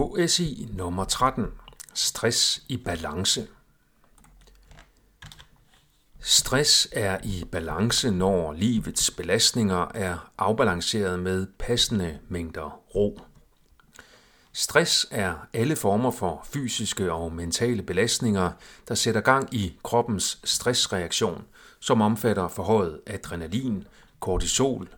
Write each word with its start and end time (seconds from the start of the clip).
HSI 0.00 0.68
nummer 0.72 1.04
13. 1.04 1.44
Stress 1.94 2.62
i 2.68 2.76
balance. 2.76 3.48
Stress 6.20 6.88
er 6.92 7.18
i 7.24 7.44
balance, 7.52 8.10
når 8.10 8.52
livets 8.52 9.10
belastninger 9.10 9.92
er 9.94 10.30
afbalanceret 10.38 11.18
med 11.18 11.46
passende 11.58 12.18
mængder 12.28 12.80
ro. 12.94 13.20
Stress 14.52 15.06
er 15.10 15.34
alle 15.52 15.76
former 15.76 16.10
for 16.10 16.46
fysiske 16.52 17.12
og 17.12 17.32
mentale 17.32 17.82
belastninger, 17.82 18.50
der 18.88 18.94
sætter 18.94 19.20
gang 19.20 19.54
i 19.54 19.78
kroppens 19.82 20.40
stressreaktion, 20.44 21.44
som 21.80 22.00
omfatter 22.00 22.48
forhøjet 22.48 23.00
adrenalin, 23.06 23.84
kortisol, 24.20 24.88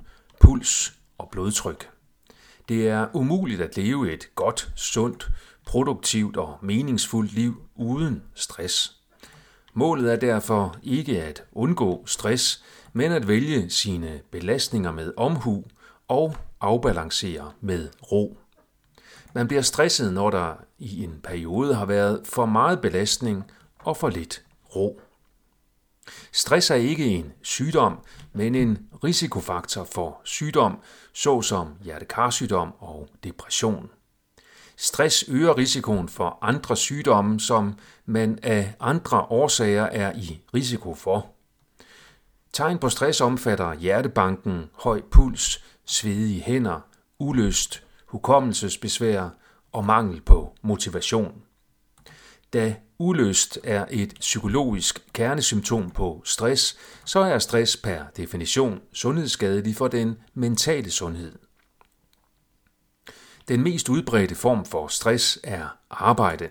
puls 0.41 0.93
og 1.19 1.29
blodtryk. 1.33 1.93
Det 2.69 2.89
er 2.89 3.07
umuligt 3.15 3.61
at 3.61 3.77
leve 3.77 4.13
et 4.13 4.35
godt, 4.35 4.73
sundt, 4.77 5.31
produktivt 5.67 6.37
og 6.37 6.59
meningsfuldt 6.63 7.33
liv 7.33 7.63
uden 7.75 8.23
stress. 8.35 8.97
Målet 9.75 10.13
er 10.13 10.17
derfor 10.17 10.77
ikke 10.83 11.23
at 11.23 11.45
undgå 11.53 12.07
stress, 12.07 12.65
men 12.93 13.13
at 13.13 13.29
vælge 13.29 13.71
sine 13.71 14.21
belastninger 14.31 14.93
med 14.93 15.13
omhu 15.17 15.65
og 16.09 16.37
afbalancere 16.61 17.53
med 17.61 17.89
ro. 18.13 18.39
Man 19.35 19.49
bliver 19.49 19.63
stresset, 19.63 20.13
når 20.13 20.31
der 20.31 20.55
i 20.79 21.05
en 21.05 21.21
periode 21.25 21.75
har 21.75 21.87
været 21.87 22.21
for 22.25 22.47
meget 22.47 22.81
belastning 22.81 23.45
og 23.79 23.97
for 23.97 24.09
lidt 24.09 24.43
ro. 24.77 25.01
Stress 26.33 26.71
er 26.71 26.75
ikke 26.75 27.07
en 27.07 27.33
sygdom, 27.43 27.99
men 28.33 28.55
en 28.55 28.79
risikofaktor 29.05 29.85
for 29.85 30.21
sygdom, 30.25 30.79
såsom 31.13 31.75
hjertekarsygdom 31.85 32.73
og 32.79 33.09
depression. 33.25 33.91
Stress 34.77 35.25
øger 35.29 35.59
risikoen 35.59 36.09
for 36.09 36.39
andre 36.43 36.77
sygdomme, 36.77 37.41
som 37.41 37.79
man 38.07 38.39
af 38.43 38.75
andre 38.81 39.21
årsager 39.21 39.85
er 39.85 40.13
i 40.17 40.41
risiko 40.55 40.95
for. 40.95 41.27
Tegn 42.53 42.79
på 42.79 42.89
stress 42.89 43.21
omfatter 43.21 43.75
hjertebanken, 43.75 44.71
høj 44.75 45.03
puls, 45.11 45.65
svedige 45.85 46.43
hænder, 46.43 46.81
ulyst, 47.19 47.83
hukommelsesbesvær 48.07 49.29
og 49.73 49.85
mangel 49.85 50.21
på 50.21 50.55
motivation. 50.63 51.43
Da 52.53 52.75
ulyst 53.03 53.59
er 53.65 53.87
et 53.91 54.15
psykologisk 54.21 55.13
kernesymptom 55.13 55.91
på 55.91 56.23
stress, 56.25 56.79
så 57.05 57.21
er 57.21 57.39
stress 57.39 57.77
per 57.77 58.03
definition 58.17 58.81
sundhedsskadelig 58.93 59.77
for 59.77 59.89
den 59.89 60.17
mentale 60.35 60.91
sundhed. 60.91 61.39
Den 63.49 63.63
mest 63.63 63.89
udbredte 63.89 64.35
form 64.35 64.65
for 64.65 64.87
stress 64.87 65.39
er 65.45 65.77
arbejde. 65.91 66.49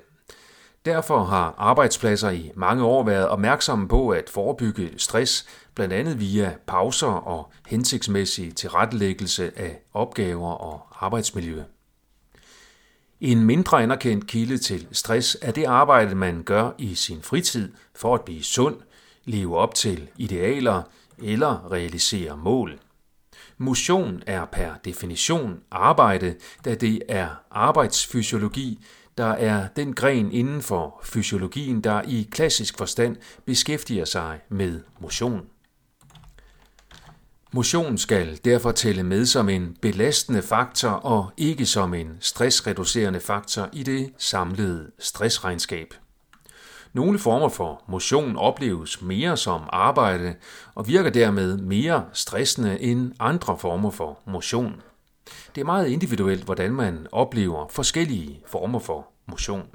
Derfor 0.86 1.24
har 1.24 1.56
arbejdspladser 1.58 2.30
i 2.30 2.52
mange 2.56 2.84
år 2.84 3.04
været 3.04 3.28
opmærksomme 3.28 3.88
på 3.88 4.10
at 4.10 4.30
forebygge 4.30 4.94
stress, 4.98 5.46
blandt 5.76 5.94
andet 5.94 6.20
via 6.20 6.56
pauser 6.68 7.08
og 7.08 7.52
hensigtsmæssig 7.68 8.56
tilrettelæggelse 8.56 9.52
af 9.60 9.82
opgaver 9.94 10.52
og 10.52 11.06
arbejdsmiljø. 11.06 11.64
En 13.22 13.45
mindre 13.45 13.83
anerkendt 13.83 14.27
kilde 14.27 14.58
til 14.58 14.88
stress 14.91 15.38
er 15.41 15.52
det 15.52 15.66
arbejde, 15.66 16.16
man 16.16 16.44
gør 16.44 16.72
i 16.77 16.95
sin 16.95 17.22
fritid 17.22 17.72
for 17.95 18.16
at 18.16 18.22
blive 18.22 18.44
sund, 18.44 18.75
leve 19.25 19.58
op 19.58 19.75
til 19.75 20.09
idealer 20.17 20.83
eller 21.23 21.72
realisere 21.72 22.38
mål. 22.38 22.80
Motion 23.58 24.23
er 24.27 24.45
per 24.45 24.73
definition 24.86 25.59
arbejde, 25.72 26.36
da 26.66 26.75
det 26.75 27.02
er 27.09 27.30
arbejdsfysiologi, 27.52 28.86
der 29.17 29.31
er 29.31 29.67
den 29.75 29.94
gren 29.94 30.31
inden 30.31 30.61
for 30.61 31.02
fysiologien, 31.03 31.81
der 31.81 32.02
i 32.02 32.27
klassisk 32.31 32.77
forstand 32.77 33.16
beskæftiger 33.45 34.05
sig 34.05 34.39
med 34.49 34.81
motion. 34.99 35.42
Motion 37.54 37.98
skal 37.98 38.39
derfor 38.45 38.72
tælle 38.72 39.04
med 39.04 39.26
som 39.26 39.50
en 39.50 39.78
belastende 39.82 40.42
faktor 40.42 40.89
og 40.89 41.32
ikke 41.38 41.66
som 41.66 41.94
en 41.94 42.17
stressreducerende 42.20 43.20
faktor 43.20 43.70
i 43.73 43.84
det 43.84 44.14
samlede 44.17 44.92
stressregnskab. 45.00 45.94
Nogle 46.94 47.20
former 47.20 47.50
for 47.50 47.84
motion 47.88 48.36
opleves 48.36 49.02
mere 49.02 49.38
som 49.38 49.61
arbejde 49.70 50.36
og 50.76 50.88
virker 50.88 51.10
dermed 51.10 51.58
mere 51.58 52.06
stressende 52.14 52.82
end 52.82 53.14
andre 53.20 53.58
former 53.58 53.92
for 53.92 54.20
motion. 54.28 54.82
Det 55.56 55.61
er 55.61 55.66
meget 55.66 55.88
individuelt, 55.88 56.44
hvordan 56.44 56.72
man 56.72 57.08
oplever 57.11 57.67
forskellige 57.67 58.42
former 58.48 58.80
for 58.80 59.08
motion. 59.28 59.67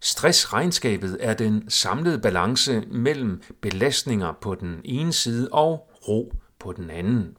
Stressregnskabet 0.00 1.16
er 1.20 1.34
den 1.34 1.70
samlede 1.70 2.18
balance 2.18 2.82
mellem 2.90 3.42
belastninger 3.60 4.32
på 4.40 4.54
den 4.54 4.80
ene 4.84 5.12
side 5.12 5.48
og 5.52 5.87
ro 6.08 6.32
på 6.58 6.72
den 6.72 6.90
anden. 6.90 7.36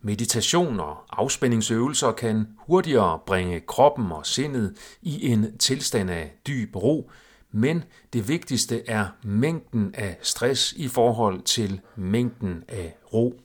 Meditation 0.00 0.80
og 0.80 0.96
afspændingsøvelser 1.10 2.12
kan 2.12 2.46
hurtigere 2.58 3.18
bringe 3.26 3.60
kroppen 3.60 4.12
og 4.12 4.26
sindet 4.26 4.76
i 5.02 5.28
en 5.28 5.58
tilstand 5.58 6.10
af 6.10 6.34
dyb 6.46 6.76
ro, 6.76 7.10
men 7.50 7.84
det 8.12 8.28
vigtigste 8.28 8.88
er 8.88 9.06
mængden 9.22 9.94
af 9.94 10.18
stress 10.22 10.72
i 10.72 10.88
forhold 10.88 11.42
til 11.42 11.80
mængden 11.96 12.64
af 12.68 12.96
ro. 13.12 13.40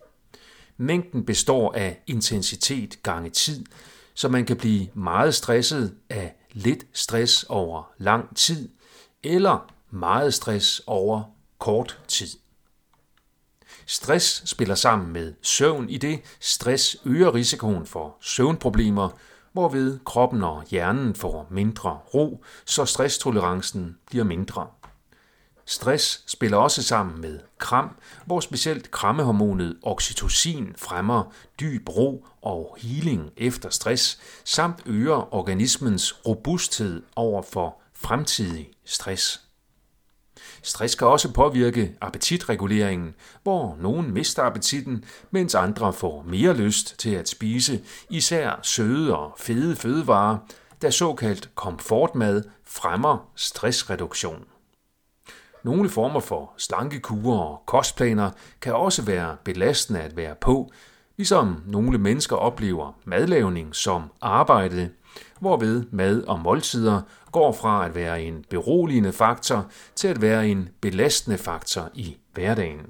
Mængden 0.78 1.26
består 1.26 1.74
af 1.74 2.04
intensitet 2.08 3.04
gange 3.04 3.30
tid, 3.30 3.66
så 4.14 4.30
man 4.30 4.46
kan 4.46 4.58
blive 4.58 4.88
meget 4.94 5.36
stresset 5.36 5.96
af 6.10 6.36
lidt 6.52 6.86
stress 6.94 7.44
over 7.44 7.92
lang 7.98 8.36
tid, 8.36 8.70
eller 9.24 9.74
meget 9.92 10.34
stress 10.34 10.82
over 10.88 11.24
kort 11.60 12.00
tid. 12.08 12.28
Stress 13.90 14.42
spiller 14.46 14.76
sammen 14.76 15.14
med 15.14 15.34
søvn 15.42 15.90
i 15.90 15.98
det 15.98 16.22
stress 16.40 16.98
øger 17.06 17.34
risikoen 17.34 17.86
for 17.86 18.18
søvnproblemer, 18.22 19.10
hvorved 19.54 20.00
kroppen 20.06 20.44
og 20.44 20.64
hjernen 20.70 21.16
får 21.16 21.48
mindre 21.52 21.90
ro, 22.14 22.44
så 22.66 22.86
stresstolerancen 22.86 23.98
bliver 24.06 24.24
mindre. 24.24 24.68
Stress 25.66 26.24
spiller 26.28 26.58
også 26.58 26.84
sammen 26.84 27.22
med 27.22 27.40
kram, 27.58 27.98
hvor 28.26 28.40
specielt 28.40 28.92
krammehormonet 28.92 29.78
oxytocin 29.84 30.74
fremmer 30.78 31.34
dyb 31.60 31.90
ro 31.90 32.26
og 32.42 32.78
healing 32.80 33.32
efter 33.38 33.70
stress, 33.70 34.20
samt 34.46 34.82
øger 34.86 35.34
organismens 35.34 36.26
robusthed 36.28 37.04
over 37.16 37.42
for 37.42 37.82
fremtidig 37.94 38.70
stress. 38.86 39.47
Stress 40.64 40.96
kan 40.96 41.08
også 41.08 41.34
påvirke 41.34 41.96
appetitreguleringen, 42.02 43.16
hvor 43.44 43.78
nogen 43.80 44.12
mister 44.12 44.44
appetitten, 44.44 45.06
mens 45.32 45.56
andre 45.56 45.94
får 45.94 46.26
mere 46.28 46.54
lyst 46.54 47.00
til 47.00 47.16
at 47.16 47.30
spise 47.30 47.82
især 48.10 48.60
søde 48.64 49.18
og 49.18 49.34
fede 49.38 49.76
fødevarer, 49.76 50.38
da 50.82 50.90
såkaldt 50.90 51.50
komfortmad 51.56 52.44
fremmer 52.66 53.30
stressreduktion. 53.36 54.44
Nogle 55.64 55.90
former 55.90 56.20
for 56.20 56.54
slankekurer 56.58 57.40
og 57.40 57.64
kostplaner 57.66 58.32
kan 58.62 58.74
også 58.74 59.02
være 59.02 59.38
belastende 59.44 60.00
at 60.00 60.18
være 60.18 60.36
på, 60.42 60.72
ligesom 61.18 61.64
nogle 61.66 61.98
mennesker 61.98 62.36
oplever 62.36 63.00
madlavning 63.06 63.76
som 63.76 64.04
arbejde, 64.22 64.90
hvorved 65.40 65.84
mad 65.92 66.24
og 66.24 66.40
måltider 66.40 67.02
går 67.32 67.52
fra 67.52 67.86
at 67.86 67.96
være 67.96 68.24
en 68.24 68.46
beroligende 68.50 69.14
faktor 69.14 69.72
til 69.96 70.08
at 70.08 70.22
være 70.22 70.48
en 70.48 70.70
belastende 70.82 71.38
faktor 71.38 71.90
i 71.94 72.18
hverdagen. 72.34 72.86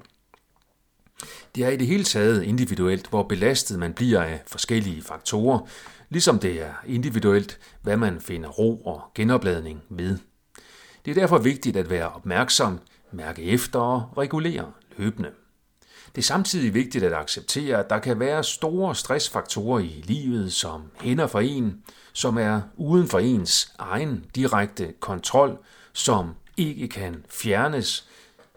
Det 1.54 1.64
er 1.64 1.68
i 1.68 1.76
det 1.76 1.86
hele 1.86 2.04
taget 2.04 2.42
individuelt, 2.42 3.06
hvor 3.06 3.22
belastet 3.22 3.78
man 3.78 3.92
bliver 3.92 4.22
af 4.22 4.42
forskellige 4.46 5.02
faktorer, 5.02 5.58
ligesom 6.08 6.38
det 6.38 6.62
er 6.62 6.72
individuelt, 6.86 7.58
hvad 7.82 7.96
man 7.96 8.20
finder 8.20 8.48
ro 8.48 8.76
og 8.76 9.02
genopladning 9.14 9.82
ved. 9.90 10.18
Det 11.04 11.10
er 11.10 11.20
derfor 11.20 11.38
vigtigt 11.38 11.76
at 11.76 11.90
være 11.90 12.08
opmærksom, 12.08 12.78
mærke 13.12 13.42
efter 13.42 13.78
og 13.78 14.18
regulere 14.18 14.72
løbende. 14.96 15.30
Det 16.14 16.22
er 16.22 16.26
samtidig 16.26 16.74
vigtigt 16.74 17.04
at 17.04 17.12
acceptere, 17.12 17.78
at 17.78 17.90
der 17.90 17.98
kan 17.98 18.20
være 18.20 18.44
store 18.44 18.94
stressfaktorer 18.94 19.78
i 19.78 20.04
livet, 20.04 20.52
som 20.52 20.82
hænder 21.00 21.26
for 21.26 21.40
en, 21.40 21.82
som 22.12 22.38
er 22.38 22.60
uden 22.76 23.08
for 23.08 23.18
ens 23.18 23.72
egen 23.78 24.24
direkte 24.34 24.94
kontrol, 25.00 25.58
som 25.92 26.34
ikke 26.56 26.88
kan 26.88 27.24
fjernes, 27.28 28.08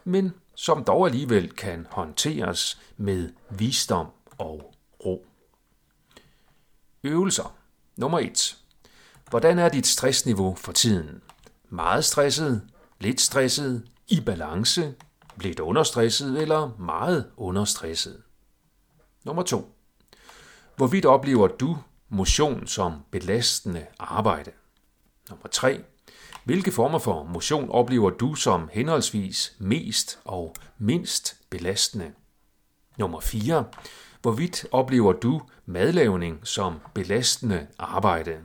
men 0.04 0.34
som 0.56 0.84
dog 0.84 1.06
alligevel 1.06 1.52
kan 1.52 1.88
håndteres 1.90 2.82
med 2.98 3.30
visdom 3.50 4.08
og 4.38 4.74
ro. 5.06 5.26
Øvelser. 7.04 7.56
Nummer 7.98 8.20
1. 8.20 8.58
Hvordan 9.30 9.60
er 9.60 9.70
dit 9.70 9.88
stressniveau 9.88 10.56
for 10.56 10.72
tiden? 10.72 11.22
Meget 11.70 12.06
stresset, 12.06 12.62
lidt 13.00 13.22
stresset, 13.22 13.84
i 14.08 14.22
balance, 14.22 14.94
lidt 15.44 15.60
understresset 15.60 16.42
eller 16.42 16.72
meget 16.80 17.32
understresset. 17.38 18.22
Nummer 19.24 19.44
2. 19.44 19.76
Hvorvidt 20.76 21.06
oplever 21.06 21.48
du 21.48 21.78
motion 22.10 22.68
som 22.68 22.94
belastende 23.12 23.86
arbejde? 24.00 24.52
Nummer 25.30 25.48
3. 25.48 25.84
Hvilke 26.44 26.72
former 26.72 27.00
for 27.00 27.24
motion 27.24 27.70
oplever 27.70 28.10
du 28.10 28.36
som 28.36 28.70
henholdsvis 28.74 29.56
mest 29.60 30.20
og 30.26 30.56
mindst 30.78 31.38
belastende? 31.50 32.12
Nummer 32.98 33.20
4. 33.20 33.66
Hvorvidt 34.22 34.66
oplever 34.72 35.14
du 35.14 35.42
madlavning 35.66 36.48
som 36.48 36.80
belastende 36.94 37.68
arbejde? 37.80 38.38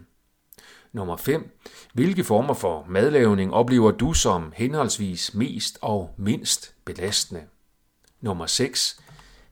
Nummer 0.97 1.17
5. 1.17 1.59
Hvilke 1.95 2.25
former 2.25 2.55
for 2.55 2.87
madlavning 2.89 3.55
oplever 3.55 3.91
du 3.91 4.13
som 4.13 4.53
henholdsvis 4.57 5.35
mest 5.35 5.79
og 5.83 6.15
mindst 6.17 6.75
belastende? 6.85 7.43
Nummer 8.21 8.47
6. 8.47 9.01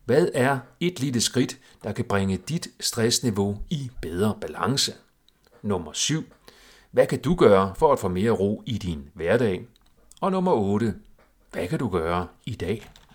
Hvad 0.05 0.27
er 0.33 0.59
et 0.79 0.99
lille 0.99 1.21
skridt, 1.21 1.57
der 1.83 1.91
kan 1.91 2.05
bringe 2.05 2.37
dit 2.37 2.67
stressniveau 2.79 3.57
i 3.69 3.91
bedre 4.01 4.37
balance? 4.41 4.93
Nummer 5.61 5.91
7. 5.93 6.23
Hvad 6.91 7.07
kan 7.07 7.21
du 7.21 7.35
gøre 7.35 7.75
for 7.75 7.93
at 7.93 7.99
få 7.99 8.07
mere 8.07 8.31
ro 8.31 8.63
i 8.65 8.77
din 8.77 9.09
hverdag? 9.13 9.65
Og 10.21 10.31
nummer 10.31 10.51
8. 10.51 10.95
Hvad 11.51 11.67
kan 11.67 11.79
du 11.79 11.89
gøre 11.89 12.27
i 12.45 12.55
dag? 12.55 12.89